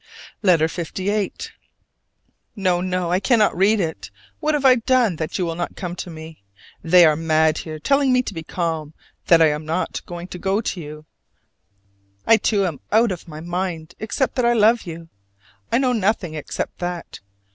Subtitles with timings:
[0.41, 1.51] LETTER LVIII.
[2.55, 4.09] No, no, I cannot read it!
[4.39, 6.41] What have I done that you will not come to me?
[6.83, 8.95] They are mad here, telling me to be calm,
[9.27, 11.05] that I am not to go to you.
[12.25, 15.09] I too am out of my mind except that I love you.
[15.71, 17.19] I know nothing except that.